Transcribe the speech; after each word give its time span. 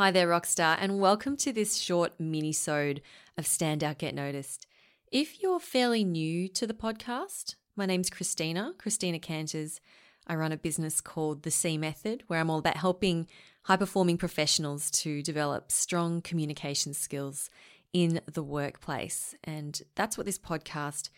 Hi 0.00 0.10
there, 0.10 0.28
Rockstar, 0.28 0.78
and 0.80 0.98
welcome 0.98 1.36
to 1.36 1.52
this 1.52 1.76
short 1.76 2.18
mini-sode 2.18 3.02
of 3.36 3.46
Stand 3.46 3.84
Out 3.84 3.98
Get 3.98 4.14
Noticed. 4.14 4.66
If 5.12 5.42
you're 5.42 5.60
fairly 5.60 6.04
new 6.04 6.48
to 6.48 6.66
the 6.66 6.72
podcast, 6.72 7.56
my 7.76 7.84
name's 7.84 8.08
Christina, 8.08 8.72
Christina 8.78 9.18
Canters. 9.18 9.78
I 10.26 10.36
run 10.36 10.52
a 10.52 10.56
business 10.56 11.02
called 11.02 11.42
The 11.42 11.50
C 11.50 11.76
Method, 11.76 12.24
where 12.28 12.40
I'm 12.40 12.48
all 12.48 12.60
about 12.60 12.78
helping 12.78 13.26
high-performing 13.64 14.16
professionals 14.16 14.90
to 14.92 15.22
develop 15.22 15.70
strong 15.70 16.22
communication 16.22 16.94
skills 16.94 17.50
in 17.92 18.22
the 18.24 18.42
workplace. 18.42 19.34
And 19.44 19.82
that's 19.96 20.16
what 20.16 20.24
this 20.24 20.38
podcast 20.38 21.10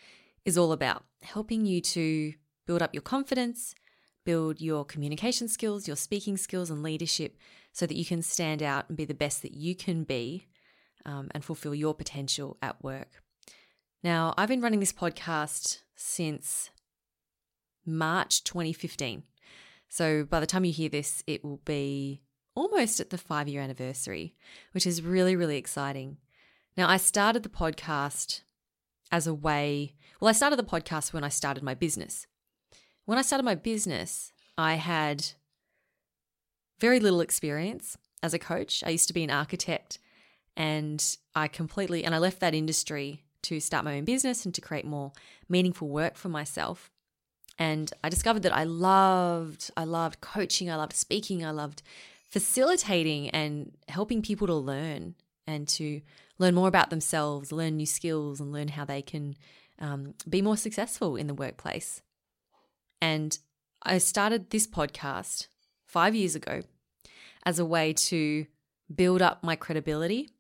is 0.45 0.59
all 0.59 0.73
about, 0.73 1.05
helping 1.23 1.67
you 1.67 1.81
to 1.83 2.33
build 2.67 2.83
up 2.83 2.95
your 2.95 3.03
confidence, 3.03 3.77
build 4.25 4.61
your 4.61 4.85
communication 4.85 5.47
skills, 5.47 5.87
your 5.87 5.97
speaking 5.97 6.37
skills, 6.37 6.69
and 6.69 6.83
leadership 6.83 7.37
so 7.73 7.87
that 7.87 7.97
you 7.97 8.05
can 8.05 8.23
stand 8.23 8.63
out 8.63 8.87
and 8.89 8.97
be 8.97 9.05
the 9.05 9.15
best 9.15 9.43
that 9.43 9.55
you 9.55 9.75
can 9.75 10.05
be 10.05 10.47
um, 11.05 11.29
and 11.33 11.45
fulfill 11.45 11.75
your 11.75 11.95
potential 11.95 12.57
at 12.63 12.83
work. 12.83 13.23
Now, 14.03 14.35
I've 14.37 14.49
been 14.49 14.61
running 14.61 14.81
this 14.81 14.93
podcast 14.93 15.81
since 15.95 16.71
March 17.87 18.45
2015. 18.45 19.23
So 19.89 20.25
by 20.25 20.41
the 20.41 20.47
time 20.47 20.65
you 20.65 20.73
hear 20.73 20.89
this, 20.89 21.23
it 21.27 21.45
will 21.45 21.61
be 21.65 22.23
almost 22.55 23.01
at 23.01 23.11
the 23.11 23.19
five 23.19 23.49
year 23.49 23.63
anniversary, 23.63 24.35
which 24.73 24.87
is 24.87 25.03
really, 25.03 25.37
really 25.37 25.57
exciting. 25.57 26.19
Now, 26.77 26.89
I 26.89 26.97
started 26.97 27.43
the 27.43 27.49
podcast 27.49 28.43
as 29.11 29.27
a 29.27 29.35
way, 29.35 29.95
well, 30.21 30.29
I 30.29 30.33
started 30.33 30.59
the 30.59 30.63
podcast 30.63 31.13
when 31.13 31.25
I 31.25 31.29
started 31.29 31.63
my 31.63 31.75
business. 31.75 32.27
When 33.05 33.19
I 33.19 33.23
started 33.23 33.45
my 33.45 33.55
business, 33.55 34.33
I 34.57 34.75
had 34.75 35.33
very 36.83 36.99
little 36.99 37.21
experience 37.21 37.97
as 38.25 38.35
a 38.35 38.41
coach. 38.41 38.83
I 38.85 38.91
used 38.91 39.07
to 39.07 39.15
be 39.15 39.23
an 39.23 39.31
architect 39.31 39.99
and 40.57 41.17
I 41.33 41.47
completely 41.47 42.05
and 42.05 42.13
I 42.13 42.19
left 42.19 42.41
that 42.41 42.57
industry 42.57 43.23
to 43.43 43.61
start 43.61 43.85
my 43.85 43.97
own 43.97 44.05
business 44.05 44.45
and 44.45 44.53
to 44.57 44.61
create 44.61 44.85
more 44.85 45.13
meaningful 45.49 45.89
work 45.89 46.17
for 46.17 46.29
myself. 46.29 46.91
And 47.57 47.93
I 48.03 48.09
discovered 48.09 48.43
that 48.43 48.55
I 48.55 48.65
loved 48.65 49.71
I 49.77 49.85
loved 49.85 50.21
coaching, 50.21 50.71
I 50.71 50.77
loved 50.77 50.95
speaking, 50.95 51.45
I 51.45 51.53
loved 51.53 51.83
facilitating 52.29 53.31
and 53.31 53.73
helping 53.89 54.21
people 54.21 54.49
to 54.49 54.55
learn 54.55 55.15
and 55.47 55.69
to 55.69 56.01
learn 56.39 56.55
more 56.57 56.69
about 56.69 56.91
themselves, 56.91 57.53
learn 57.53 57.77
new 57.77 57.87
skills, 57.87 58.41
and 58.41 58.53
learn 58.53 58.69
how 58.69 58.85
they 58.85 59.03
can 59.03 59.37
um, 59.79 60.15
be 60.29 60.43
more 60.43 60.57
successful 60.57 61.15
in 61.15 61.29
the 61.29 61.35
workplace. 61.35 62.03
And 63.01 63.39
I 63.85 63.99
started 63.99 64.51
this 64.51 64.67
podcast 64.67 65.47
five 65.87 66.15
years 66.15 66.35
ago 66.35 66.63
as 67.45 67.59
a 67.59 67.65
way 67.65 67.93
to 67.93 68.47
build 68.95 69.23
up 69.23 69.43
my 69.43 69.57
credibility, 69.57 70.31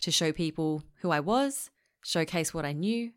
to 0.00 0.10
show 0.10 0.32
people 0.32 0.82
who 1.00 1.10
I 1.10 1.20
was, 1.20 1.70
showcase 2.02 2.54
what 2.54 2.64
I 2.64 2.72
knew, 2.72 3.12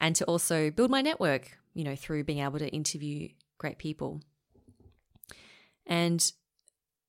and 0.00 0.14
to 0.16 0.24
also 0.24 0.70
build 0.70 0.90
my 0.90 1.02
network, 1.02 1.58
you 1.74 1.84
know, 1.84 1.96
through 1.96 2.24
being 2.24 2.40
able 2.40 2.58
to 2.58 2.68
interview 2.68 3.28
great 3.58 3.78
people. 3.78 4.20
And 5.86 6.30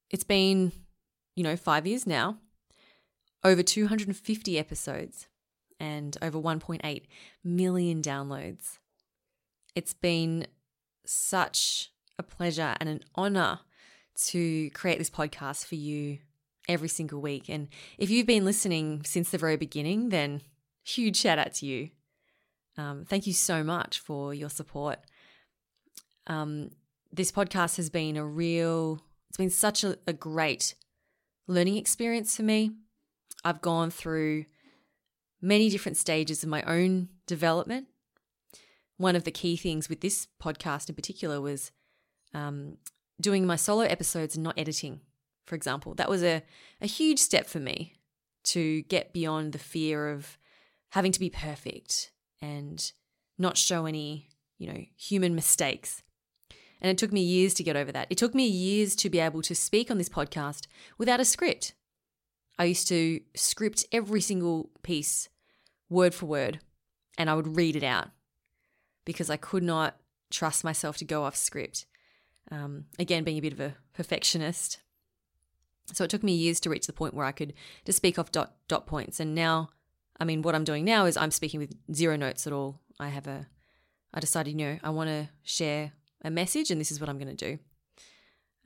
it's 0.10 0.24
been, 0.24 0.72
you 1.36 1.44
know, 1.44 1.56
five 1.56 1.86
years 1.86 2.08
now, 2.08 2.38
over 3.44 3.62
250 3.62 4.58
episodes, 4.58 5.28
and 5.80 6.18
over 6.22 6.38
1.8 6.38 7.04
million 7.44 8.02
downloads. 8.02 8.80
It's 9.76 9.94
been 9.94 10.48
such 11.06 11.92
a 12.18 12.24
pleasure 12.24 12.76
and 12.80 12.90
an 12.90 13.02
honor 13.16 13.60
to 14.28 14.70
create 14.72 14.98
this 14.98 15.10
podcast 15.10 15.66
for 15.66 15.76
you 15.76 16.20
every 16.68 16.88
single 16.88 17.22
week. 17.22 17.50
And 17.50 17.68
if 17.98 18.10
you've 18.10 18.28
been 18.28 18.46
listening 18.46 19.04
since 19.06 19.30
the 19.30 19.38
very 19.38 19.58
beginning, 19.58 20.10
then 20.10 20.42
huge 20.84 21.18
shout 21.18 21.40
out 21.40 21.54
to 21.56 21.66
you. 21.66 21.90
Um, 22.78 23.06
thank 23.06 23.28
you 23.28 23.34
so 23.34 23.64
much 23.64 24.00
for 24.00 24.34
your 24.34 24.50
support. 24.50 25.00
Um, 26.28 26.72
this 27.12 27.32
podcast 27.32 27.78
has 27.78 27.90
been 27.90 28.18
a 28.18 28.26
real, 28.26 29.02
it's 29.30 29.38
been 29.38 29.50
such 29.50 29.84
a, 29.84 29.98
a 30.06 30.14
great 30.14 30.76
learning 31.48 31.78
experience 31.78 32.36
for 32.36 32.44
me. 32.44 32.72
I've 33.44 33.62
gone 33.62 33.90
through 33.90 34.46
many 35.42 35.70
different 35.70 35.98
stages 35.98 36.44
of 36.44 36.50
my 36.50 36.62
own 36.64 37.10
development 37.26 37.88
one 39.00 39.16
of 39.16 39.24
the 39.24 39.32
key 39.32 39.56
things 39.56 39.88
with 39.88 40.02
this 40.02 40.28
podcast 40.44 40.90
in 40.90 40.96
particular 40.96 41.40
was 41.40 41.72
um, 42.34 42.78
doing 43.20 43.46
my 43.46 43.56
solo 43.56 43.82
episodes 43.82 44.36
and 44.36 44.44
not 44.44 44.58
editing, 44.58 45.02
for 45.46 45.56
example. 45.56 45.94
That 45.96 46.10
was 46.10 46.24
a, 46.24 46.44
a 46.82 46.88
huge 46.88 47.20
step 47.20 47.48
for 47.48 47.60
me 47.60 47.96
to 48.46 48.84
get 48.84 49.14
beyond 49.14 49.52
the 49.52 49.60
fear 49.60 50.10
of 50.10 50.38
having 50.92 51.12
to 51.12 51.20
be 51.20 51.30
perfect 51.30 52.12
and 52.42 52.92
not 53.38 53.58
show 53.58 53.86
any, 53.86 54.30
you 54.58 54.68
know, 54.68 54.86
human 54.96 55.36
mistakes. 55.36 56.04
And 56.82 56.90
it 56.90 56.98
took 56.98 57.12
me 57.12 57.22
years 57.22 57.54
to 57.56 57.64
get 57.64 57.76
over 57.76 57.92
that. 57.92 58.08
It 58.10 58.18
took 58.18 58.34
me 58.34 58.48
years 58.48 58.96
to 58.98 59.10
be 59.10 59.20
able 59.20 59.42
to 59.42 59.54
speak 59.54 59.92
on 59.92 59.98
this 59.98 60.10
podcast 60.10 60.68
without 60.98 61.20
a 61.20 61.26
script. 61.26 61.74
I 62.58 62.66
used 62.66 62.88
to 62.88 63.22
script 63.36 63.86
every 63.92 64.22
single 64.22 64.70
piece, 64.84 65.30
word 65.90 66.14
for 66.14 66.26
word, 66.26 66.60
and 67.18 67.30
I 67.30 67.36
would 67.36 67.58
read 67.58 67.76
it 67.76 67.84
out 67.84 68.10
because 69.06 69.30
I 69.30 69.38
could 69.38 69.64
not 69.64 69.98
trust 70.30 70.64
myself 70.64 70.98
to 70.98 71.06
go 71.06 71.24
off 71.24 71.36
script. 71.36 71.86
Um, 72.52 72.86
again, 72.98 73.24
being 73.24 73.38
a 73.38 73.42
bit 73.42 73.54
of 73.54 73.60
a 73.60 73.76
perfectionist. 73.94 74.80
So 75.94 76.04
it 76.04 76.10
took 76.10 76.24
me 76.24 76.34
years 76.34 76.60
to 76.62 76.70
reach 76.70 76.88
the 76.88 76.94
point 76.94 77.14
where 77.14 77.26
I 77.26 77.32
could 77.32 77.54
just 77.86 77.98
speak 77.98 78.18
off 78.20 78.32
dot 78.32 78.56
dot 78.68 78.88
points. 78.88 79.20
And 79.20 79.36
now, 79.36 79.70
I 80.20 80.26
mean, 80.26 80.42
what 80.42 80.56
I'm 80.56 80.64
doing 80.64 80.86
now 80.86 81.06
is 81.06 81.18
I'm 81.18 81.32
speaking 81.32 81.60
with 81.60 81.76
zero 81.94 82.16
notes 82.16 82.48
at 82.48 82.54
all. 82.54 82.80
I 83.00 83.10
have 83.10 83.28
a, 83.28 83.48
I 84.14 84.20
decided, 84.20 84.52
you 84.52 84.58
know, 84.58 84.80
I 84.84 84.90
want 84.90 85.10
to 85.10 85.30
share 85.44 85.94
a 86.24 86.30
message, 86.30 86.70
and 86.72 86.82
this 86.82 86.92
is 86.92 87.00
what 87.00 87.10
I'm 87.10 87.18
going 87.18 87.36
to 87.36 87.46
do. 87.48 87.60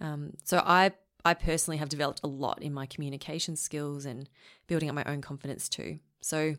Um, 0.01 0.33
so 0.43 0.61
I, 0.65 0.91
I 1.23 1.33
personally 1.33 1.77
have 1.77 1.89
developed 1.89 2.21
a 2.23 2.27
lot 2.27 2.61
in 2.61 2.73
my 2.73 2.85
communication 2.85 3.55
skills 3.55 4.05
and 4.05 4.29
building 4.67 4.89
up 4.89 4.95
my 4.95 5.03
own 5.05 5.21
confidence 5.21 5.69
too. 5.69 5.99
So 6.21 6.55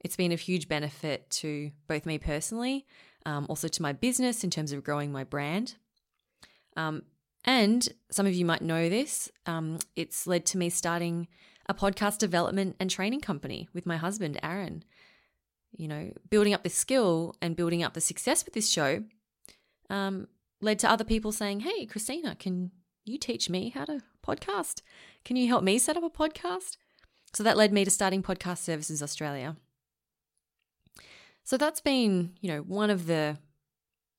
it's 0.00 0.16
been 0.16 0.32
a 0.32 0.36
huge 0.36 0.68
benefit 0.68 1.30
to 1.30 1.70
both 1.88 2.06
me 2.06 2.18
personally 2.18 2.86
um, 3.24 3.46
also 3.48 3.66
to 3.66 3.82
my 3.82 3.92
business 3.92 4.44
in 4.44 4.50
terms 4.50 4.72
of 4.72 4.84
growing 4.84 5.10
my 5.10 5.24
brand. 5.24 5.76
Um, 6.76 7.02
and 7.44 7.88
some 8.10 8.26
of 8.26 8.34
you 8.34 8.44
might 8.44 8.62
know 8.62 8.88
this, 8.88 9.30
um, 9.46 9.78
it's 9.94 10.26
led 10.26 10.44
to 10.46 10.58
me 10.58 10.68
starting 10.68 11.28
a 11.68 11.74
podcast 11.74 12.18
development 12.18 12.76
and 12.78 12.90
training 12.90 13.20
company 13.20 13.68
with 13.72 13.86
my 13.86 13.96
husband, 13.96 14.38
Aaron. 14.42 14.84
You 15.76 15.88
know, 15.88 16.10
building 16.30 16.54
up 16.54 16.62
this 16.62 16.74
skill 16.74 17.34
and 17.42 17.56
building 17.56 17.82
up 17.82 17.94
the 17.94 18.00
success 18.00 18.44
with 18.44 18.54
this 18.54 18.70
show 18.70 19.04
um, 19.90 20.28
led 20.60 20.78
to 20.80 20.90
other 20.90 21.04
people 21.04 21.32
saying, 21.32 21.60
Hey, 21.60 21.86
Christina, 21.86 22.34
can 22.34 22.70
you 23.04 23.18
teach 23.18 23.50
me 23.50 23.70
how 23.70 23.84
to 23.84 24.00
podcast? 24.26 24.82
Can 25.24 25.36
you 25.36 25.48
help 25.48 25.62
me 25.62 25.78
set 25.78 25.96
up 25.96 26.04
a 26.04 26.10
podcast? 26.10 26.76
So 27.32 27.42
that 27.42 27.56
led 27.56 27.72
me 27.72 27.84
to 27.84 27.90
starting 27.90 28.22
Podcast 28.22 28.58
Services 28.58 29.02
Australia. 29.02 29.56
So 31.44 31.56
that's 31.56 31.80
been, 31.80 32.32
you 32.40 32.48
know, 32.48 32.60
one 32.60 32.90
of 32.90 33.06
the, 33.06 33.38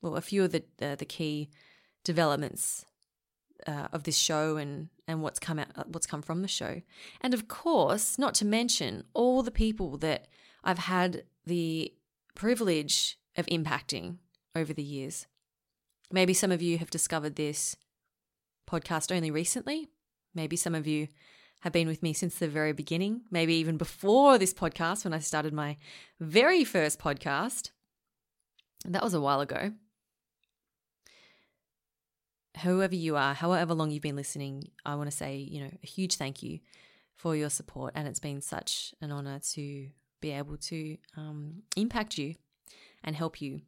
well, 0.01 0.15
a 0.15 0.21
few 0.21 0.43
of 0.43 0.51
the 0.51 0.63
uh, 0.81 0.95
the 0.95 1.05
key 1.05 1.49
developments 2.07 2.85
uh, 3.67 3.87
of 3.91 4.03
this 4.03 4.17
show 4.17 4.57
and 4.57 4.89
and 5.07 5.21
what's 5.21 5.39
come 5.39 5.59
out, 5.59 5.67
uh, 5.75 5.83
what's 5.87 6.07
come 6.07 6.21
from 6.21 6.41
the 6.41 6.47
show, 6.47 6.81
and 7.21 7.33
of 7.33 7.47
course, 7.47 8.17
not 8.17 8.33
to 8.35 8.45
mention 8.45 9.03
all 9.13 9.43
the 9.43 9.51
people 9.51 9.97
that 9.97 10.27
I've 10.63 10.79
had 10.79 11.23
the 11.45 11.93
privilege 12.33 13.17
of 13.35 13.45
impacting 13.47 14.17
over 14.55 14.73
the 14.73 14.83
years. 14.83 15.27
Maybe 16.11 16.33
some 16.33 16.51
of 16.51 16.61
you 16.61 16.77
have 16.77 16.89
discovered 16.89 17.35
this 17.35 17.75
podcast 18.69 19.15
only 19.15 19.31
recently. 19.31 19.89
Maybe 20.33 20.55
some 20.55 20.75
of 20.75 20.87
you 20.87 21.07
have 21.61 21.73
been 21.73 21.87
with 21.87 22.03
me 22.03 22.13
since 22.13 22.35
the 22.35 22.47
very 22.47 22.71
beginning, 22.73 23.21
maybe 23.31 23.55
even 23.55 23.77
before 23.77 24.37
this 24.37 24.53
podcast 24.53 25.03
when 25.03 25.13
I 25.13 25.19
started 25.19 25.53
my 25.53 25.77
very 26.19 26.63
first 26.63 26.99
podcast. 26.99 27.71
That 28.85 29.03
was 29.03 29.13
a 29.13 29.21
while 29.21 29.41
ago. 29.41 29.73
Whoever 32.63 32.95
you 32.95 33.15
are, 33.15 33.33
however 33.33 33.73
long 33.73 33.91
you've 33.91 34.03
been 34.03 34.15
listening, 34.15 34.69
I 34.85 34.95
want 34.95 35.09
to 35.09 35.15
say, 35.15 35.37
you 35.37 35.61
know, 35.63 35.71
a 35.83 35.87
huge 35.87 36.15
thank 36.15 36.41
you 36.41 36.59
for 37.15 37.35
your 37.35 37.49
support. 37.49 37.93
And 37.95 38.07
it's 38.07 38.19
been 38.19 38.41
such 38.41 38.93
an 39.01 39.11
honor 39.11 39.39
to 39.53 39.87
be 40.21 40.31
able 40.31 40.57
to 40.57 40.97
um, 41.15 41.63
impact 41.75 42.17
you 42.17 42.35
and 43.03 43.15
help 43.15 43.41
you 43.41 43.61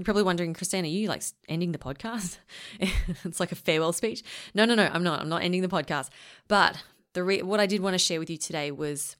you're 0.00 0.06
probably 0.06 0.22
wondering, 0.22 0.54
Christine, 0.54 0.86
are 0.86 0.88
you 0.88 1.08
like 1.08 1.22
ending 1.46 1.72
the 1.72 1.78
podcast? 1.78 2.38
it's 2.80 3.38
like 3.38 3.52
a 3.52 3.54
farewell 3.54 3.92
speech. 3.92 4.22
No, 4.54 4.64
no, 4.64 4.74
no, 4.74 4.88
I'm 4.90 5.02
not. 5.02 5.20
I'm 5.20 5.28
not 5.28 5.42
ending 5.42 5.60
the 5.60 5.68
podcast. 5.68 6.08
But 6.48 6.82
the 7.12 7.22
re- 7.22 7.42
what 7.42 7.60
I 7.60 7.66
did 7.66 7.82
want 7.82 7.92
to 7.92 7.98
share 7.98 8.18
with 8.18 8.30
you 8.30 8.38
today 8.38 8.70
was 8.70 9.18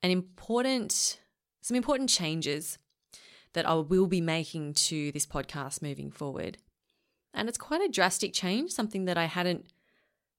an 0.00 0.12
important, 0.12 1.18
some 1.60 1.76
important 1.76 2.08
changes 2.08 2.78
that 3.54 3.68
I 3.68 3.74
will 3.74 4.06
be 4.06 4.20
making 4.20 4.74
to 4.74 5.10
this 5.10 5.26
podcast 5.26 5.82
moving 5.82 6.12
forward. 6.12 6.58
And 7.34 7.48
it's 7.48 7.58
quite 7.58 7.80
a 7.80 7.88
drastic 7.88 8.32
change, 8.32 8.70
something 8.70 9.06
that 9.06 9.16
I 9.16 9.24
hadn't 9.24 9.66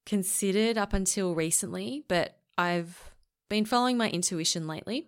considered 0.05 0.77
up 0.77 0.93
until 0.93 1.33
recently, 1.33 2.03
but 2.07 2.37
I've 2.57 3.13
been 3.49 3.65
following 3.65 3.97
my 3.97 4.09
intuition 4.09 4.67
lately. 4.67 5.07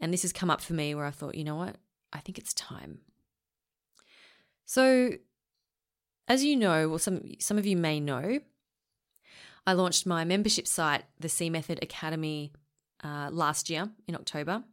And 0.00 0.12
this 0.12 0.22
has 0.22 0.32
come 0.32 0.50
up 0.50 0.60
for 0.60 0.74
me 0.74 0.94
where 0.94 1.06
I 1.06 1.10
thought, 1.10 1.34
you 1.34 1.44
know 1.44 1.56
what? 1.56 1.76
I 2.12 2.18
think 2.18 2.38
it's 2.38 2.54
time. 2.54 3.00
So, 4.64 5.12
as 6.28 6.44
you 6.44 6.56
know, 6.56 6.88
well, 6.88 6.98
some 6.98 7.22
some 7.38 7.56
of 7.56 7.66
you 7.66 7.76
may 7.76 8.00
know, 8.00 8.40
I 9.66 9.72
launched 9.72 10.06
my 10.06 10.24
membership 10.24 10.66
site, 10.66 11.04
the 11.20 11.28
C 11.28 11.50
Method 11.50 11.78
Academy, 11.82 12.52
uh, 13.02 13.30
last 13.30 13.70
year 13.70 13.90
in 14.06 14.14
October, 14.14 14.64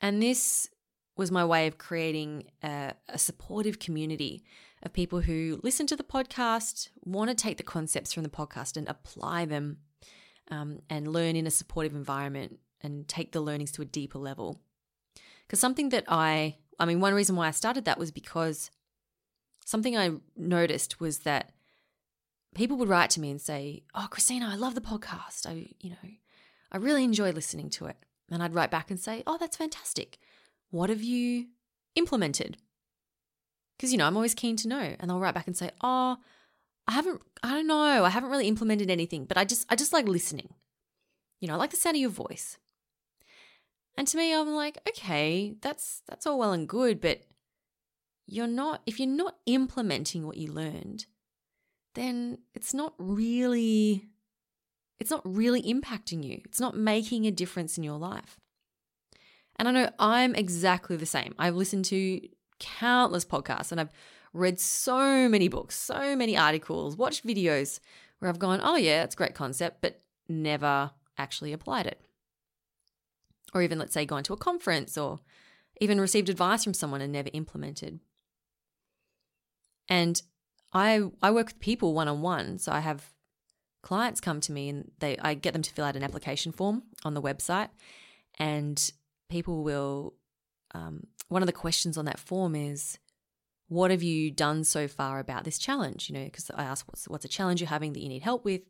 and 0.00 0.22
this 0.22 0.68
was 1.16 1.30
my 1.30 1.44
way 1.44 1.68
of 1.68 1.78
creating 1.78 2.44
a, 2.62 2.92
a 3.08 3.18
supportive 3.18 3.78
community 3.78 4.42
of 4.84 4.92
people 4.92 5.20
who 5.20 5.60
listen 5.62 5.86
to 5.86 5.96
the 5.96 6.02
podcast, 6.02 6.88
want 7.04 7.30
to 7.30 7.34
take 7.34 7.56
the 7.56 7.62
concepts 7.62 8.12
from 8.12 8.22
the 8.22 8.28
podcast 8.28 8.76
and 8.76 8.88
apply 8.88 9.46
them, 9.46 9.78
um, 10.50 10.80
and 10.90 11.08
learn 11.08 11.36
in 11.36 11.46
a 11.46 11.50
supportive 11.50 11.94
environment 11.94 12.58
and 12.82 13.08
take 13.08 13.32
the 13.32 13.40
learnings 13.40 13.72
to 13.72 13.82
a 13.82 13.86
deeper 13.86 14.18
level. 14.18 14.60
Because 15.46 15.60
something 15.60 15.88
that 15.90 16.04
I, 16.08 16.56
I 16.78 16.84
mean, 16.84 17.00
one 17.00 17.14
reason 17.14 17.36
why 17.36 17.48
I 17.48 17.52
started 17.52 17.86
that 17.86 17.98
was 17.98 18.10
because 18.10 18.70
something 19.64 19.96
I 19.96 20.12
noticed 20.36 21.00
was 21.00 21.20
that 21.20 21.52
people 22.54 22.76
would 22.76 22.88
write 22.88 23.10
to 23.10 23.20
me 23.20 23.30
and 23.30 23.40
say, 23.40 23.84
"Oh, 23.94 24.06
Christina, 24.10 24.48
I 24.50 24.56
love 24.56 24.74
the 24.74 24.80
podcast. 24.80 25.46
I, 25.46 25.68
you 25.80 25.90
know, 25.90 26.10
I 26.70 26.76
really 26.76 27.04
enjoy 27.04 27.30
listening 27.30 27.70
to 27.70 27.86
it." 27.86 27.96
And 28.30 28.42
I'd 28.42 28.54
write 28.54 28.70
back 28.70 28.90
and 28.90 29.00
say, 29.00 29.22
"Oh, 29.26 29.38
that's 29.38 29.56
fantastic. 29.56 30.18
What 30.70 30.90
have 30.90 31.02
you 31.02 31.46
implemented?" 31.94 32.58
Because 33.76 33.92
you 33.92 33.98
know, 33.98 34.06
I'm 34.06 34.16
always 34.16 34.34
keen 34.34 34.56
to 34.56 34.68
know. 34.68 34.94
And 34.98 35.10
they'll 35.10 35.20
write 35.20 35.34
back 35.34 35.46
and 35.46 35.56
say, 35.56 35.70
"Oh, 35.80 36.16
I 36.86 36.92
haven't 36.92 37.20
I 37.42 37.50
don't 37.50 37.66
know. 37.66 38.04
I 38.04 38.10
haven't 38.10 38.30
really 38.30 38.48
implemented 38.48 38.90
anything, 38.90 39.24
but 39.24 39.38
I 39.38 39.44
just 39.44 39.66
I 39.68 39.76
just 39.76 39.92
like 39.92 40.08
listening. 40.08 40.48
You 41.40 41.48
know, 41.48 41.54
I 41.54 41.58
like 41.58 41.70
the 41.70 41.76
sound 41.76 41.96
of 41.96 42.00
your 42.00 42.10
voice." 42.10 42.58
And 43.96 44.08
to 44.08 44.16
me, 44.16 44.34
I'm 44.34 44.54
like, 44.54 44.78
"Okay, 44.88 45.56
that's 45.60 46.02
that's 46.06 46.26
all 46.26 46.38
well 46.38 46.52
and 46.52 46.68
good, 46.68 47.00
but 47.00 47.22
you're 48.26 48.46
not 48.46 48.82
if 48.86 48.98
you're 48.98 49.08
not 49.08 49.36
implementing 49.46 50.26
what 50.26 50.36
you 50.36 50.52
learned, 50.52 51.06
then 51.94 52.38
it's 52.54 52.74
not 52.74 52.94
really 52.98 54.08
it's 54.98 55.10
not 55.10 55.22
really 55.24 55.62
impacting 55.62 56.24
you. 56.24 56.40
It's 56.44 56.60
not 56.60 56.76
making 56.76 57.26
a 57.26 57.30
difference 57.30 57.76
in 57.76 57.84
your 57.84 57.98
life. 57.98 58.38
And 59.56 59.68
I 59.68 59.70
know 59.70 59.90
I'm 59.98 60.34
exactly 60.34 60.96
the 60.96 61.06
same. 61.06 61.34
I've 61.38 61.54
listened 61.54 61.84
to 61.86 62.20
countless 62.58 63.24
podcasts 63.24 63.72
and 63.72 63.80
I've 63.80 63.92
read 64.32 64.58
so 64.58 65.28
many 65.28 65.48
books, 65.48 65.76
so 65.76 66.16
many 66.16 66.36
articles, 66.36 66.96
watched 66.96 67.26
videos 67.26 67.80
where 68.18 68.28
I've 68.28 68.38
gone, 68.38 68.60
oh, 68.62 68.76
yeah, 68.76 69.00
that's 69.00 69.14
a 69.14 69.18
great 69.18 69.34
concept, 69.34 69.80
but 69.80 70.02
never 70.28 70.90
actually 71.18 71.52
applied 71.52 71.86
it. 71.86 72.00
Or 73.54 73.62
even, 73.62 73.78
let's 73.78 73.94
say, 73.94 74.04
gone 74.04 74.24
to 74.24 74.32
a 74.32 74.36
conference 74.38 74.98
or 74.98 75.20
even 75.80 76.00
received 76.00 76.28
advice 76.28 76.64
from 76.64 76.74
someone 76.74 77.00
and 77.00 77.12
never 77.12 77.30
implemented. 77.32 78.00
And 79.88 80.20
I 80.72 81.10
I 81.22 81.30
work 81.30 81.46
with 81.46 81.60
people 81.60 81.94
one 81.94 82.08
on 82.08 82.20
one, 82.20 82.58
so 82.58 82.72
I 82.72 82.80
have 82.80 83.12
clients 83.82 84.20
come 84.20 84.40
to 84.40 84.52
me 84.52 84.70
and 84.70 84.90
they 84.98 85.16
I 85.18 85.34
get 85.34 85.52
them 85.52 85.62
to 85.62 85.72
fill 85.72 85.84
out 85.84 85.94
an 85.94 86.02
application 86.02 86.52
form 86.52 86.84
on 87.04 87.14
the 87.14 87.22
website, 87.22 87.68
and 88.38 88.90
people 89.28 89.62
will. 89.62 90.14
Um, 90.74 91.06
one 91.28 91.42
of 91.42 91.46
the 91.46 91.52
questions 91.52 91.96
on 91.96 92.04
that 92.04 92.18
form 92.18 92.54
is, 92.54 92.98
"What 93.68 93.90
have 93.90 94.02
you 94.02 94.30
done 94.30 94.64
so 94.64 94.88
far 94.88 95.18
about 95.18 95.44
this 95.44 95.58
challenge?" 95.58 96.08
You 96.08 96.16
know, 96.16 96.24
because 96.24 96.50
I 96.54 96.64
ask, 96.64 96.86
"What's 96.88 97.08
what's 97.08 97.24
a 97.24 97.28
challenge 97.28 97.60
you're 97.60 97.68
having 97.68 97.92
that 97.92 98.00
you 98.00 98.08
need 98.08 98.22
help 98.22 98.44
with?" 98.44 98.62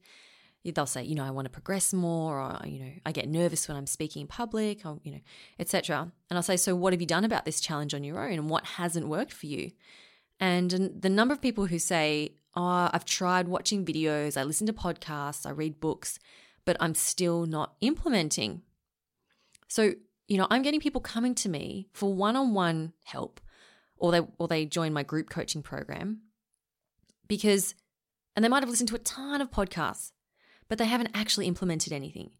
They'll 0.65 0.87
say, 0.87 1.03
"You 1.03 1.15
know, 1.15 1.25
I 1.25 1.31
want 1.31 1.47
to 1.47 1.51
progress 1.51 1.93
more," 1.93 2.41
or 2.41 2.67
you 2.67 2.79
know, 2.79 2.93
"I 3.05 3.13
get 3.13 3.29
nervous 3.29 3.69
when 3.69 3.77
I'm 3.77 3.87
speaking 3.87 4.23
in 4.23 4.29
public," 4.29 4.87
or 4.87 5.01
you 5.03 5.13
know, 5.13 5.21
etc. 5.59 6.13
And 6.31 6.39
I'll 6.39 6.43
say, 6.43 6.57
"So, 6.57 6.75
what 6.77 6.93
have 6.93 7.01
you 7.01 7.07
done 7.07 7.25
about 7.25 7.45
this 7.45 7.61
challenge 7.61 7.95
on 7.95 8.05
your 8.05 8.25
own, 8.25 8.35
and 8.35 8.49
what 8.49 8.65
hasn't 8.65 9.09
worked 9.09 9.33
for 9.33 9.47
you?" 9.47 9.73
And 10.41 10.71
the 11.01 11.09
number 11.09 11.33
of 11.33 11.41
people 11.41 11.67
who 11.67 11.79
say, 11.79 12.35
Oh, 12.57 12.89
I've 12.93 13.05
tried 13.05 13.49
watching 13.49 13.85
videos, 13.85 14.37
I 14.37 14.45
listen 14.45 14.67
to 14.69 14.73
podcasts, 14.73 15.45
I 15.45 15.51
read 15.51 15.81
books, 15.81 16.19
but 16.65 16.77
I'm 16.79 16.95
still 16.95 17.47
not 17.47 17.75
implementing. 17.81 18.63
So, 19.67 19.95
you 20.29 20.39
know, 20.39 20.47
I'm 20.51 20.63
getting 20.63 20.81
people 20.81 21.01
coming 21.01 21.35
to 21.37 21.49
me 21.49 21.89
for 21.93 22.13
one 22.13 22.37
on 22.37 22.55
one 22.55 22.93
help 23.05 23.41
or 23.97 24.13
they, 24.13 24.21
or 24.39 24.49
they 24.49 24.67
join 24.67 24.93
my 24.93 25.03
group 25.03 25.31
coaching 25.31 25.63
program 25.63 26.21
because, 27.29 27.75
and 28.35 28.45
they 28.45 28.49
might 28.49 28.63
have 28.63 28.71
listened 28.71 28.89
to 28.89 28.97
a 28.97 29.01
ton 29.01 29.41
of 29.41 29.51
podcasts, 29.51 30.13
but 30.69 30.79
they 30.79 30.87
haven't 30.87 31.11
actually 31.15 31.47
implemented 31.47 31.93
anything. 31.93 32.31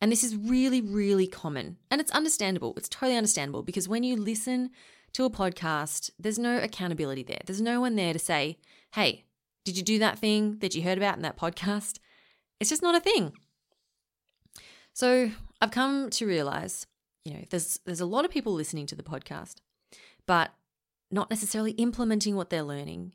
And 0.00 0.10
this 0.10 0.24
is 0.24 0.36
really, 0.36 0.80
really 0.80 1.26
common. 1.26 1.76
And 1.90 2.00
it's 2.00 2.10
understandable. 2.10 2.74
It's 2.76 2.88
totally 2.88 3.16
understandable 3.16 3.62
because 3.62 3.88
when 3.88 4.02
you 4.02 4.16
listen 4.16 4.70
to 5.12 5.24
a 5.24 5.30
podcast, 5.30 6.10
there's 6.18 6.38
no 6.38 6.58
accountability 6.58 7.22
there. 7.22 7.40
There's 7.46 7.60
no 7.60 7.80
one 7.80 7.96
there 7.96 8.12
to 8.12 8.18
say, 8.18 8.58
hey, 8.94 9.24
did 9.64 9.76
you 9.76 9.82
do 9.82 9.98
that 10.00 10.18
thing 10.18 10.58
that 10.58 10.74
you 10.74 10.82
heard 10.82 10.98
about 10.98 11.16
in 11.16 11.22
that 11.22 11.38
podcast? 11.38 11.98
It's 12.60 12.70
just 12.70 12.82
not 12.82 12.96
a 12.96 13.00
thing. 13.00 13.32
So 14.92 15.30
I've 15.60 15.70
come 15.70 16.10
to 16.10 16.26
realize, 16.26 16.86
you 17.24 17.34
know, 17.34 17.44
there's 17.50 17.80
there's 17.84 18.00
a 18.00 18.06
lot 18.06 18.24
of 18.24 18.30
people 18.30 18.52
listening 18.52 18.86
to 18.86 18.94
the 18.94 19.02
podcast, 19.02 19.56
but 20.26 20.50
not 21.10 21.30
necessarily 21.30 21.72
implementing 21.72 22.36
what 22.36 22.50
they're 22.50 22.62
learning. 22.62 23.12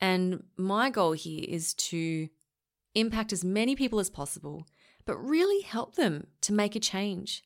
And 0.00 0.44
my 0.56 0.90
goal 0.90 1.12
here 1.12 1.44
is 1.46 1.74
to 1.74 2.28
impact 2.94 3.32
as 3.32 3.44
many 3.44 3.76
people 3.76 4.00
as 4.00 4.10
possible, 4.10 4.66
but 5.04 5.16
really 5.16 5.62
help 5.62 5.94
them 5.94 6.26
to 6.42 6.52
make 6.52 6.74
a 6.74 6.80
change. 6.80 7.44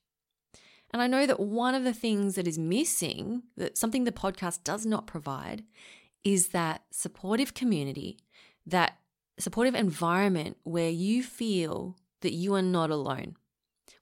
And 0.93 1.03
I 1.03 1.07
know 1.07 1.27
that 1.27 1.41
one 1.41 1.75
of 1.75 1.85
the 1.85 1.93
things 1.93 2.37
that 2.37 2.47
is 2.47 2.59
missing, 2.59 3.43
that 3.57 3.77
something 3.77 4.05
the 4.05 4.13
podcast 4.13 4.65
does 4.65 4.87
not 4.87 5.07
provide, 5.07 5.65
is 6.25 6.49
that 6.49 6.83
supportive 6.91 7.55
community, 7.55 8.19
that 8.65 8.99
supportive 9.39 9.75
environment 9.75 10.57
where 10.63 10.91
you 10.91 11.23
feel 11.23 11.97
that 12.23 12.33
you 12.33 12.55
are 12.55 12.63
not 12.63 12.91
alone, 12.91 13.37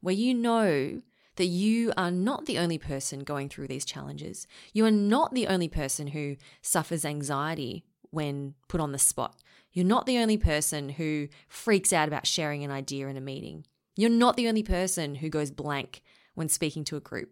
where 0.01 0.15
you 0.15 0.35
know 0.35 1.03
that 1.37 1.47
you 1.47 1.93
are 1.97 2.11
not 2.11 2.47
the 2.47 2.59
only 2.59 2.79
person 2.79 3.21
going 3.21 3.49
through 3.49 3.69
these 3.69 3.85
challenges. 3.85 4.47
You 4.73 4.85
are 4.87 4.91
not 4.91 5.35
the 5.35 5.47
only 5.47 5.69
person 5.69 6.09
who 6.09 6.37
suffers 6.63 7.05
anxiety 7.05 7.85
when 8.11 8.55
put 8.69 8.81
on 8.81 8.93
the 8.93 8.99
spot. 8.99 9.37
You're 9.73 9.85
not 9.85 10.07
the 10.07 10.19
only 10.19 10.37
person 10.37 10.91
who 10.91 11.29
freaks 11.49 11.93
out 11.93 12.07
about 12.07 12.27
sharing 12.27 12.63
an 12.63 12.71
idea 12.71 13.09
in 13.09 13.17
a 13.17 13.21
meeting. 13.21 13.67
You're 13.97 14.11
not 14.11 14.37
the 14.37 14.49
only 14.49 14.63
person 14.63 15.17
who 15.17 15.29
goes 15.29 15.51
blank 15.51 16.03
when 16.35 16.49
speaking 16.49 16.85
to 16.85 16.97
a 16.97 17.01
group. 17.01 17.31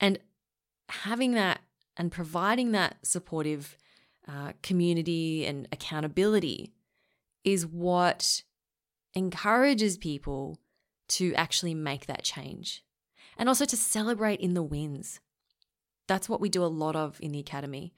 And 0.00 0.18
having 0.88 1.32
that 1.32 1.60
and 1.96 2.10
providing 2.10 2.72
that 2.72 2.96
supportive 3.02 3.76
uh, 4.26 4.52
community 4.62 5.46
and 5.46 5.68
accountability 5.72 6.72
is 7.44 7.66
what 7.66 8.42
encourages 9.14 9.96
people 9.96 10.58
to 11.08 11.34
actually 11.34 11.74
make 11.74 12.06
that 12.06 12.22
change 12.22 12.84
and 13.38 13.48
also 13.48 13.64
to 13.64 13.76
celebrate 13.76 14.40
in 14.40 14.54
the 14.54 14.62
wins. 14.62 15.20
That's 16.08 16.28
what 16.28 16.40
we 16.40 16.48
do 16.48 16.64
a 16.64 16.66
lot 16.66 16.96
of 16.96 17.18
in 17.20 17.32
the 17.32 17.38
academy. 17.38 17.94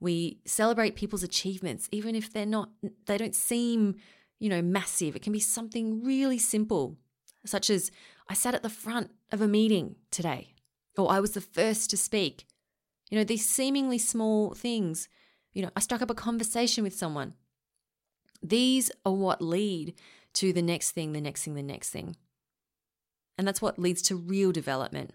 We 0.00 0.38
celebrate 0.44 0.96
people's 0.96 1.22
achievements, 1.22 1.88
even 1.90 2.14
if 2.14 2.32
they're 2.32 2.46
not, 2.46 2.70
they 3.06 3.18
don't 3.18 3.34
seem, 3.34 3.96
you 4.38 4.48
know, 4.48 4.62
massive. 4.62 5.16
It 5.16 5.22
can 5.22 5.32
be 5.32 5.40
something 5.40 6.04
really 6.04 6.38
simple, 6.38 6.96
such 7.44 7.70
as 7.70 7.90
I 8.28 8.34
sat 8.34 8.54
at 8.54 8.62
the 8.62 8.70
front 8.70 9.10
of 9.32 9.40
a 9.40 9.48
meeting 9.48 9.96
today, 10.10 10.54
or 10.96 11.10
I 11.10 11.20
was 11.20 11.32
the 11.32 11.40
first 11.40 11.90
to 11.90 11.96
speak. 11.96 12.46
You 13.10 13.18
know, 13.18 13.24
these 13.24 13.48
seemingly 13.48 13.98
small 13.98 14.54
things. 14.54 15.08
You 15.52 15.62
know, 15.62 15.70
I 15.76 15.80
struck 15.80 16.02
up 16.02 16.10
a 16.10 16.14
conversation 16.14 16.84
with 16.84 16.94
someone. 16.94 17.34
These 18.42 18.90
are 19.06 19.12
what 19.12 19.40
lead 19.40 19.94
to 20.34 20.52
the 20.52 20.62
next 20.62 20.90
thing, 20.90 21.12
the 21.12 21.20
next 21.20 21.44
thing, 21.44 21.54
the 21.54 21.62
next 21.62 21.90
thing. 21.90 22.16
And 23.36 23.46
that's 23.46 23.62
what 23.62 23.78
leads 23.78 24.02
to 24.02 24.16
real 24.16 24.52
development. 24.52 25.12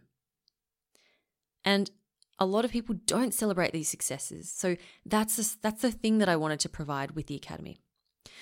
And 1.64 1.90
a 2.38 2.46
lot 2.46 2.66
of 2.66 2.72
people 2.72 2.96
don't 3.06 3.34
celebrate 3.34 3.74
these 3.74 3.90
successes. 3.90 4.52
So 4.52 4.78
that's 5.06 5.38
a, 5.38 5.58
that's 5.62 5.82
the 5.82 5.92
thing 5.92 6.18
that 6.20 6.30
I 6.30 6.36
wanted 6.36 6.60
to 6.62 6.70
provide 6.70 7.12
with 7.12 7.28
the 7.28 7.36
academy. 7.36 7.80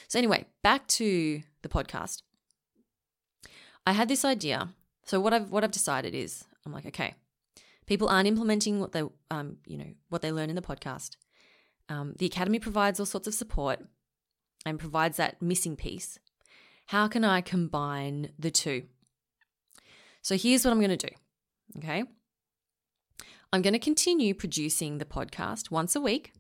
So 0.07 0.19
anyway, 0.19 0.46
back 0.63 0.88
to 0.88 1.41
the 1.62 1.69
podcast. 1.69 2.22
I 3.86 3.93
had 3.93 4.07
this 4.07 4.25
idea. 4.25 4.69
So 5.05 5.19
what 5.19 5.34
I've 5.34 5.50
what 5.50 5.63
I've 5.63 5.72
decided 5.72 6.13
is 6.13 6.43
I'm 6.65 6.74
like, 6.74 6.86
okay, 6.86 7.15
people 7.86 8.10
aren't 8.10 8.27
implementing 8.27 8.79
what 8.79 8.91
they 8.91 9.03
um, 9.31 9.57
you 9.65 9.77
know, 9.77 9.93
what 10.10 10.22
they 10.22 10.31
learn 10.31 10.50
in 10.50 10.55
the 10.55 10.62
podcast. 10.62 11.15
Um, 11.89 12.13
the 12.17 12.25
academy 12.25 12.60
provides 12.60 13.00
all 13.00 13.05
sorts 13.05 13.27
of 13.27 13.34
support 13.34 13.79
and 14.65 14.77
provides 14.77 15.17
that 15.17 15.41
missing 15.41 15.75
piece. 15.75 16.19
How 16.88 17.07
can 17.07 17.24
I 17.24 17.41
combine 17.41 18.31
the 18.38 18.51
two? 18.51 18.84
So 20.27 20.36
here's 20.36 20.65
what 20.65 20.72
I'm 20.72 20.81
going 20.81 20.89
to 20.89 21.07
do. 21.07 21.15
Okay. 21.77 22.03
I'm 23.53 23.62
going 23.62 23.72
to 23.72 23.79
continue 23.79 24.34
producing 24.34 24.98
the 24.98 25.05
podcast 25.05 25.72
once 25.72 25.96
a 25.96 26.01
week. 26.01 26.34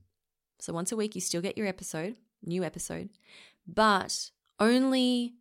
So 0.59 0.73
once 0.73 0.91
a 0.91 0.97
week, 0.97 1.15
you 1.15 1.21
still 1.21 1.39
get 1.39 1.57
your 1.57 1.67
episode, 1.67 2.17
new 2.43 2.65
episode, 2.65 3.11
but 3.65 4.31
only 4.59 5.35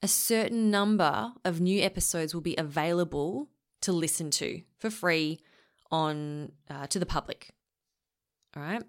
a 0.00 0.06
certain 0.06 0.70
number 0.70 1.32
of 1.44 1.60
new 1.60 1.82
episodes 1.82 2.34
will 2.34 2.40
be 2.40 2.54
available 2.56 3.48
to 3.80 3.90
listen 3.90 4.30
to 4.30 4.60
for 4.78 4.88
free 4.88 5.40
on 5.90 6.52
uh, 6.70 6.86
to 6.86 7.00
the 7.00 7.06
public. 7.06 7.50
All 8.56 8.62
right. 8.62 8.84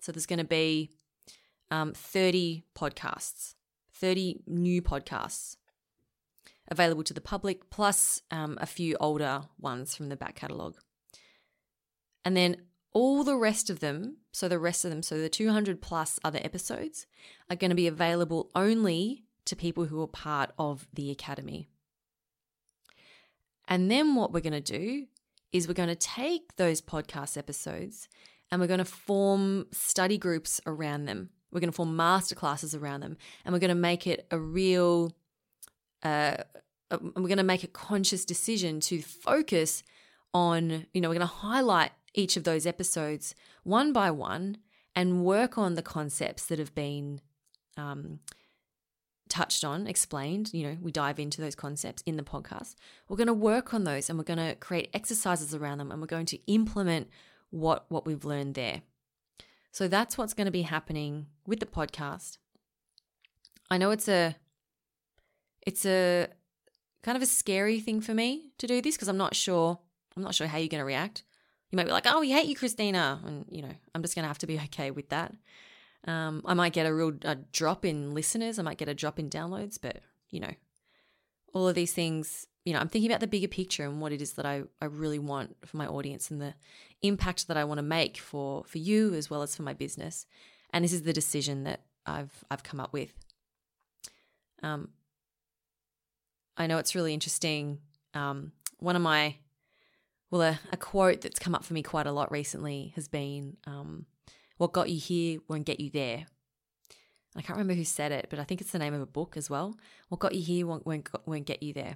So 0.00 0.10
there's 0.10 0.26
going 0.26 0.40
to 0.40 0.44
be 0.44 0.90
um, 1.70 1.92
30 1.92 2.64
podcasts, 2.76 3.54
30 3.92 4.42
new 4.48 4.82
podcasts 4.82 5.54
available 6.68 7.04
to 7.04 7.14
the 7.14 7.20
public, 7.20 7.70
plus 7.70 8.22
um, 8.30 8.58
a 8.60 8.66
few 8.66 8.96
older 9.00 9.42
ones 9.58 9.94
from 9.94 10.08
the 10.08 10.16
back 10.16 10.34
catalogue. 10.34 10.76
And 12.24 12.36
then 12.36 12.56
all 12.92 13.24
the 13.24 13.36
rest 13.36 13.70
of 13.70 13.80
them, 13.80 14.16
so 14.32 14.48
the 14.48 14.58
rest 14.58 14.84
of 14.84 14.90
them, 14.90 15.02
so 15.02 15.18
the 15.18 15.28
200 15.28 15.80
plus 15.80 16.18
other 16.24 16.40
episodes, 16.42 17.06
are 17.50 17.56
going 17.56 17.70
to 17.70 17.76
be 17.76 17.86
available 17.86 18.50
only 18.54 19.24
to 19.44 19.54
people 19.54 19.84
who 19.84 20.00
are 20.02 20.08
part 20.08 20.50
of 20.58 20.88
the 20.92 21.10
Academy. 21.10 21.68
And 23.68 23.90
then 23.90 24.14
what 24.14 24.32
we're 24.32 24.40
going 24.40 24.52
to 24.52 24.60
do 24.60 25.06
is 25.52 25.66
we're 25.66 25.74
going 25.74 25.88
to 25.88 25.94
take 25.94 26.56
those 26.56 26.80
podcast 26.80 27.36
episodes 27.36 28.08
and 28.50 28.60
we're 28.60 28.66
going 28.66 28.78
to 28.78 28.84
form 28.84 29.66
study 29.72 30.18
groups 30.18 30.60
around 30.66 31.06
them. 31.06 31.30
We're 31.50 31.60
going 31.60 31.70
to 31.70 31.76
form 31.76 31.96
masterclasses 31.96 32.78
around 32.78 33.00
them 33.00 33.16
and 33.44 33.52
we're 33.52 33.60
going 33.60 33.68
to 33.68 33.74
make 33.74 34.06
it 34.06 34.26
a 34.30 34.38
real, 34.38 35.12
uh, 36.06 36.98
we're 37.00 37.22
going 37.28 37.36
to 37.36 37.42
make 37.42 37.64
a 37.64 37.68
conscious 37.68 38.24
decision 38.24 38.80
to 38.80 39.02
focus 39.02 39.82
on, 40.32 40.86
you 40.92 41.00
know, 41.00 41.08
we're 41.08 41.16
going 41.16 41.20
to 41.28 41.34
highlight 41.34 41.92
each 42.14 42.36
of 42.36 42.44
those 42.44 42.66
episodes 42.66 43.34
one 43.64 43.92
by 43.92 44.10
one 44.10 44.58
and 44.94 45.24
work 45.24 45.58
on 45.58 45.74
the 45.74 45.82
concepts 45.82 46.46
that 46.46 46.58
have 46.58 46.74
been 46.74 47.20
um, 47.76 48.20
touched 49.28 49.64
on, 49.64 49.86
explained. 49.86 50.50
You 50.54 50.68
know, 50.68 50.76
we 50.80 50.92
dive 50.92 51.18
into 51.18 51.40
those 51.40 51.54
concepts 51.54 52.02
in 52.06 52.16
the 52.16 52.22
podcast. 52.22 52.76
We're 53.08 53.16
going 53.16 53.26
to 53.26 53.34
work 53.34 53.74
on 53.74 53.84
those 53.84 54.08
and 54.08 54.18
we're 54.18 54.24
going 54.24 54.38
to 54.38 54.54
create 54.54 54.90
exercises 54.94 55.54
around 55.54 55.78
them 55.78 55.90
and 55.90 56.00
we're 56.00 56.06
going 56.06 56.26
to 56.26 56.38
implement 56.46 57.08
what 57.50 57.86
what 57.88 58.06
we've 58.06 58.24
learned 58.24 58.54
there. 58.54 58.82
So 59.72 59.88
that's 59.88 60.16
what's 60.16 60.34
going 60.34 60.46
to 60.46 60.52
be 60.52 60.62
happening 60.62 61.26
with 61.46 61.60
the 61.60 61.66
podcast. 61.66 62.38
I 63.70 63.78
know 63.78 63.90
it's 63.90 64.08
a 64.08 64.36
it's 65.66 65.84
a 65.84 66.28
kind 67.02 67.16
of 67.16 67.22
a 67.22 67.26
scary 67.26 67.80
thing 67.80 68.00
for 68.00 68.14
me 68.14 68.52
to 68.58 68.66
do 68.66 68.80
this 68.80 68.96
because 68.96 69.08
I'm 69.08 69.16
not 69.16 69.34
sure 69.34 69.78
I'm 70.16 70.22
not 70.22 70.34
sure 70.34 70.46
how 70.46 70.58
you're 70.58 70.68
going 70.68 70.80
to 70.80 70.86
react. 70.86 71.24
You 71.70 71.76
might 71.76 71.84
be 71.84 71.92
like, 71.92 72.06
"Oh, 72.06 72.20
we 72.20 72.30
hate 72.30 72.46
you, 72.46 72.56
Christina," 72.56 73.20
and 73.24 73.44
you 73.50 73.62
know, 73.62 73.74
I'm 73.94 74.02
just 74.02 74.14
going 74.14 74.22
to 74.22 74.28
have 74.28 74.38
to 74.38 74.46
be 74.46 74.58
okay 74.64 74.90
with 74.90 75.10
that. 75.10 75.34
Um, 76.06 76.42
I 76.44 76.54
might 76.54 76.72
get 76.72 76.86
a 76.86 76.94
real 76.94 77.12
a 77.22 77.34
drop 77.34 77.84
in 77.84 78.14
listeners. 78.14 78.58
I 78.58 78.62
might 78.62 78.78
get 78.78 78.88
a 78.88 78.94
drop 78.94 79.18
in 79.18 79.28
downloads, 79.28 79.78
but 79.80 79.98
you 80.30 80.40
know, 80.40 80.52
all 81.52 81.68
of 81.68 81.74
these 81.74 81.92
things. 81.92 82.46
You 82.64 82.72
know, 82.72 82.80
I'm 82.80 82.88
thinking 82.88 83.12
about 83.12 83.20
the 83.20 83.28
bigger 83.28 83.46
picture 83.46 83.84
and 83.84 84.00
what 84.00 84.10
it 84.10 84.20
is 84.20 84.32
that 84.32 84.44
I, 84.44 84.64
I 84.82 84.86
really 84.86 85.20
want 85.20 85.56
for 85.64 85.76
my 85.76 85.86
audience 85.86 86.32
and 86.32 86.40
the 86.40 86.54
impact 87.00 87.46
that 87.46 87.56
I 87.56 87.62
want 87.62 87.78
to 87.78 87.82
make 87.82 88.18
for 88.18 88.64
for 88.64 88.78
you 88.78 89.14
as 89.14 89.30
well 89.30 89.42
as 89.42 89.54
for 89.54 89.62
my 89.62 89.72
business. 89.72 90.26
And 90.70 90.84
this 90.84 90.92
is 90.92 91.02
the 91.02 91.12
decision 91.12 91.62
that 91.64 91.82
I've 92.06 92.44
I've 92.50 92.64
come 92.64 92.80
up 92.80 92.92
with. 92.92 93.12
Um, 94.64 94.88
I 96.56 96.66
know 96.66 96.78
it's 96.78 96.94
really 96.94 97.14
interesting. 97.14 97.78
Um, 98.14 98.52
one 98.78 98.96
of 98.96 99.02
my 99.02 99.36
well, 100.30 100.42
a, 100.42 100.60
a, 100.72 100.76
quote 100.76 101.20
that's 101.20 101.38
come 101.38 101.54
up 101.54 101.64
for 101.64 101.72
me 101.72 101.82
quite 101.82 102.06
a 102.06 102.12
lot 102.12 102.32
recently 102.32 102.92
has 102.96 103.06
been, 103.06 103.56
um, 103.66 104.06
"What 104.56 104.72
got 104.72 104.90
you 104.90 104.98
here 104.98 105.38
won't 105.48 105.66
get 105.66 105.78
you 105.80 105.90
there." 105.90 106.26
I 107.36 107.42
can't 107.42 107.58
remember 107.58 107.74
who 107.74 107.84
said 107.84 108.12
it, 108.12 108.28
but 108.30 108.38
I 108.38 108.44
think 108.44 108.60
it's 108.60 108.72
the 108.72 108.78
name 108.78 108.94
of 108.94 109.02
a 109.02 109.06
book 109.06 109.36
as 109.36 109.50
well. 109.50 109.76
What 110.08 110.20
got 110.20 110.34
you 110.34 110.42
here 110.42 110.66
won't, 110.66 110.86
won't, 110.86 111.08
won't 111.26 111.44
get 111.44 111.62
you 111.62 111.74
there. 111.74 111.94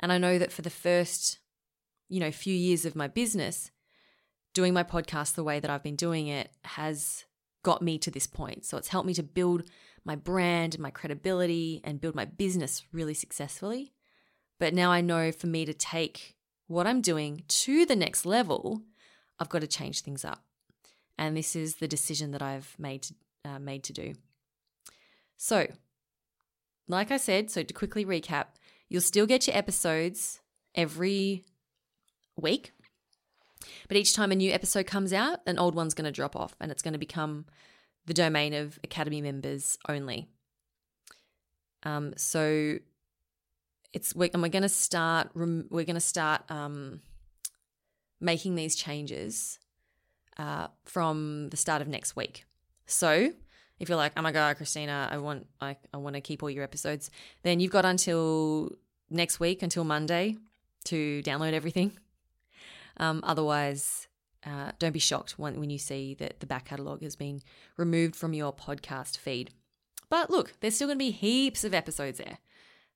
And 0.00 0.10
I 0.10 0.16
know 0.16 0.38
that 0.38 0.50
for 0.50 0.62
the 0.62 0.70
first, 0.70 1.40
you 2.08 2.20
know, 2.20 2.30
few 2.30 2.54
years 2.54 2.86
of 2.86 2.96
my 2.96 3.06
business, 3.06 3.70
doing 4.54 4.72
my 4.72 4.82
podcast 4.82 5.34
the 5.34 5.44
way 5.44 5.60
that 5.60 5.70
I've 5.70 5.82
been 5.82 5.96
doing 5.96 6.28
it 6.28 6.50
has 6.64 7.25
got 7.66 7.82
me 7.82 7.98
to 7.98 8.12
this 8.12 8.28
point. 8.28 8.64
So 8.64 8.76
it's 8.76 8.86
helped 8.86 9.08
me 9.08 9.14
to 9.14 9.24
build 9.24 9.64
my 10.04 10.14
brand 10.14 10.74
and 10.74 10.82
my 10.82 10.90
credibility 10.90 11.80
and 11.82 12.00
build 12.00 12.14
my 12.14 12.24
business 12.24 12.84
really 12.92 13.12
successfully. 13.12 13.92
But 14.60 14.72
now 14.72 14.92
I 14.92 15.00
know 15.00 15.32
for 15.32 15.48
me 15.48 15.64
to 15.64 15.74
take 15.74 16.36
what 16.68 16.86
I'm 16.86 17.00
doing 17.00 17.42
to 17.48 17.84
the 17.84 17.96
next 17.96 18.24
level, 18.24 18.82
I've 19.40 19.48
got 19.48 19.62
to 19.62 19.66
change 19.66 20.02
things 20.02 20.24
up. 20.24 20.44
And 21.18 21.36
this 21.36 21.56
is 21.56 21.76
the 21.76 21.88
decision 21.88 22.30
that 22.30 22.40
I've 22.40 22.72
made 22.78 23.02
to, 23.02 23.14
uh, 23.44 23.58
made 23.58 23.82
to 23.82 23.92
do. 23.92 24.14
So, 25.36 25.66
like 26.86 27.10
I 27.10 27.16
said, 27.16 27.50
so 27.50 27.64
to 27.64 27.74
quickly 27.74 28.04
recap, 28.04 28.46
you'll 28.88 29.00
still 29.00 29.26
get 29.26 29.48
your 29.48 29.56
episodes 29.56 30.38
every 30.76 31.44
week. 32.36 32.70
But 33.88 33.96
each 33.96 34.14
time 34.14 34.32
a 34.32 34.34
new 34.34 34.52
episode 34.52 34.86
comes 34.86 35.12
out, 35.12 35.40
an 35.46 35.58
old 35.58 35.74
one's 35.74 35.94
going 35.94 36.04
to 36.04 36.12
drop 36.12 36.36
off 36.36 36.54
and 36.60 36.70
it's 36.70 36.82
going 36.82 36.92
to 36.92 36.98
become 36.98 37.46
the 38.06 38.14
domain 38.14 38.54
of 38.54 38.78
Academy 38.84 39.20
members 39.20 39.78
only. 39.88 40.28
Um, 41.82 42.14
so 42.16 42.78
it's 43.92 44.14
we're, 44.14 44.30
and 44.32 44.42
we're 44.42 44.48
going 44.48 44.62
to 44.62 44.68
start 44.68 45.30
we're 45.34 45.84
going 45.84 45.94
to 45.94 46.00
start 46.00 46.42
um, 46.50 47.00
making 48.20 48.54
these 48.54 48.74
changes 48.74 49.58
uh, 50.38 50.68
from 50.84 51.48
the 51.50 51.56
start 51.56 51.82
of 51.82 51.88
next 51.88 52.16
week. 52.16 52.44
So 52.86 53.32
if 53.78 53.88
you're 53.88 53.96
like, 53.96 54.12
oh 54.16 54.22
my 54.22 54.32
god, 54.32 54.56
Christina, 54.56 55.08
I 55.10 55.18
want 55.18 55.46
I, 55.60 55.76
I 55.92 55.96
want 55.98 56.14
to 56.14 56.20
keep 56.20 56.42
all 56.42 56.50
your 56.50 56.64
episodes, 56.64 57.10
then 57.42 57.60
you've 57.60 57.72
got 57.72 57.84
until 57.84 58.72
next 59.10 59.38
week, 59.40 59.62
until 59.62 59.84
Monday, 59.84 60.36
to 60.84 61.22
download 61.24 61.52
everything. 61.52 61.92
Um, 62.98 63.20
otherwise, 63.24 64.08
uh, 64.44 64.72
don't 64.78 64.92
be 64.92 64.98
shocked 64.98 65.38
when, 65.38 65.58
when 65.58 65.70
you 65.70 65.78
see 65.78 66.14
that 66.14 66.40
the 66.40 66.46
back 66.46 66.66
catalogue 66.66 67.02
has 67.02 67.16
been 67.16 67.42
removed 67.76 68.16
from 68.16 68.32
your 68.32 68.52
podcast 68.52 69.18
feed. 69.18 69.50
But 70.08 70.30
look, 70.30 70.54
there's 70.60 70.76
still 70.76 70.88
going 70.88 70.98
to 70.98 71.04
be 71.04 71.10
heaps 71.10 71.64
of 71.64 71.74
episodes 71.74 72.18
there. 72.18 72.38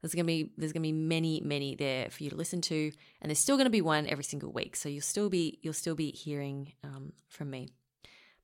There's 0.00 0.14
gonna 0.14 0.25
be 0.25 0.50
there's 0.57 0.73
gonna 0.73 0.83
be 0.83 0.92
many 0.92 1.42
many 1.45 1.75
there 1.75 2.09
for 2.09 2.25
you 2.25 2.30
to 2.30 2.37
listen 2.37 2.62
to, 2.62 2.90
and 3.21 3.28
there's 3.28 3.38
still 3.38 3.59
gonna 3.59 3.69
be 3.69 3.83
one 3.83 4.07
every 4.07 4.25
single 4.25 4.50
week. 4.50 4.75
So 4.75 4.88
you'll 4.88 5.02
still 5.02 5.28
be 5.28 5.59
you'll 5.61 5.75
still 5.75 5.95
be 5.95 6.11
hearing 6.11 6.73
um, 6.83 7.12
from 7.28 7.50
me. 7.50 7.69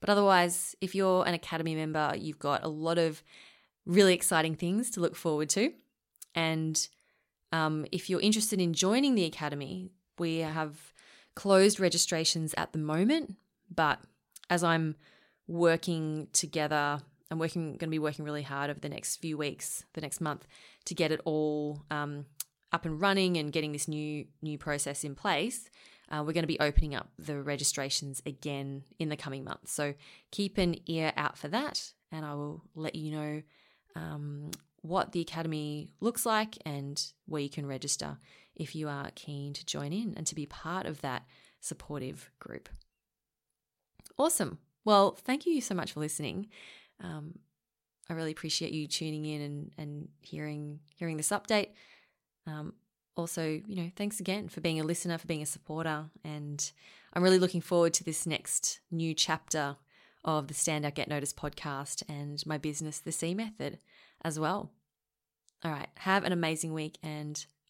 But 0.01 0.11
otherwise, 0.11 0.77
if 0.81 0.95
you're 0.95 1.27
an 1.27 1.33
Academy 1.33 1.75
member, 1.75 2.13
you've 2.17 2.39
got 2.39 2.63
a 2.63 2.69
lot 2.69 2.99
of 2.99 3.23
really 3.87 4.13
exciting 4.13 4.55
things 4.55 4.91
to 4.91 5.01
look 5.01 5.17
forward 5.17 5.49
to. 5.51 5.73
And 6.35 6.87
um, 7.53 7.87
if 7.91 8.11
you're 8.11 8.21
interested 8.21 8.61
in 8.61 8.75
joining 8.75 9.15
the 9.15 9.25
Academy, 9.25 9.91
we 10.19 10.39
have 10.39 10.93
closed 11.37 11.79
registrations 11.79 12.53
at 12.57 12.73
the 12.73 12.79
moment. 12.81 13.37
But 13.73 14.01
as 14.51 14.65
I'm 14.65 14.97
working 15.47 16.27
together, 16.33 17.01
I'm 17.31 17.39
working 17.39 17.73
going 17.73 17.89
to 17.89 17.89
be 17.89 18.01
working 18.01 18.25
really 18.25 18.43
hard 18.43 18.71
over 18.71 18.81
the 18.81 18.89
next 18.89 19.17
few 19.17 19.39
weeks, 19.39 19.85
the 19.93 20.01
next 20.01 20.21
month, 20.21 20.49
to 20.87 20.95
get 20.95 21.13
it 21.13 21.21
all 21.25 21.85
um, 21.93 22.27
up 22.73 22.85
and 22.85 23.01
running 23.01 23.37
and 23.37 23.53
getting 23.53 23.71
this 23.71 23.87
new 23.87 24.27
new 24.43 24.59
process 24.59 25.05
in 25.05 25.15
place. 25.15 25.71
Uh, 26.09 26.23
we're 26.25 26.33
going 26.33 26.45
to 26.45 26.49
be 26.49 26.61
opening 26.61 26.95
up 26.95 27.09
the 27.19 27.43
registrations 27.43 28.23
again 28.25 28.85
in 29.01 29.09
the 29.09 29.17
coming 29.17 29.43
months. 29.43 29.73
So 29.73 29.95
keep 30.31 30.57
an 30.57 30.77
ear 30.87 31.13
out 31.17 31.37
for 31.37 31.49
that, 31.49 31.93
and 32.13 32.25
I 32.25 32.35
will 32.35 32.63
let 32.75 32.95
you 32.95 33.11
know 33.13 33.43
um, 33.97 34.51
what 34.83 35.13
the 35.13 35.21
Academy 35.21 35.91
looks 36.01 36.25
like 36.25 36.59
and 36.65 37.03
where 37.27 37.43
you 37.43 37.51
can 37.51 37.67
register 37.67 38.19
if 38.57 38.75
you 38.75 38.89
are 38.89 39.11
keen 39.15 39.53
to 39.53 39.65
join 39.65 39.93
in 39.93 40.15
and 40.17 40.27
to 40.27 40.35
be 40.35 40.47
part 40.47 40.87
of 40.87 41.01
that 41.03 41.25
supportive 41.61 42.31
group. 42.39 42.69
Awesome. 44.19 44.59
Well, 44.85 45.13
thank 45.13 45.47
you 45.47 45.61
so 45.61 45.75
much 45.75 45.93
for 45.93 46.01
listening. 46.01 46.49
Um, 47.03 47.39
I 48.09 48.15
really 48.15 48.31
appreciate 48.31 48.73
you 48.73 48.87
tuning 48.87 49.25
in 49.27 49.41
and, 49.43 49.73
and 49.77 50.09
hearing 50.21 50.81
hearing 50.95 51.17
this 51.17 51.31
update. 51.31 51.71
Um, 52.47 52.75
also, 53.17 53.61
you 53.67 53.77
know, 53.77 53.91
thanks 53.97 54.21
again 54.21 54.49
for 54.49 54.61
being 54.61 54.79
a 54.79 54.85
listener, 54.85 55.19
for 55.19 55.27
being 55.27 55.43
a 55.43 55.47
supporter. 55.47 56.07
And 56.25 56.71
I'm 57.13 57.23
really 57.23 57.39
looking 57.39 57.61
forward 57.61 57.95
to 57.95 58.05
this 58.05 58.27
next 58.27 58.81
new 58.91 59.15
chapter 59.15 59.77
of 60.25 60.49
the 60.49 60.55
Stand 60.55 60.85
Out 60.85 60.95
Get 60.95 61.09
Noticed 61.09 61.37
podcast 61.37 62.03
and 62.09 62.45
my 62.47 62.59
business, 62.59 62.99
The 62.99 63.13
C 63.13 63.35
Method, 63.35 63.79
as 64.23 64.39
well. 64.39 64.71
All 65.65 65.71
right, 65.71 65.89
have 65.97 66.25
an 66.25 66.33
amazing 66.33 66.75
week, 66.75 66.99
and 67.03 67.45